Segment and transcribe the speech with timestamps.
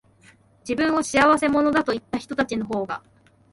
[0.67, 3.03] 自分を仕合せ者だと言ったひとたちのほうが、